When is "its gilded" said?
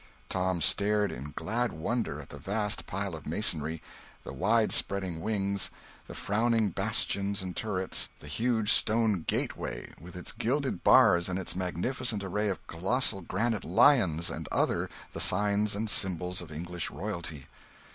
10.15-10.83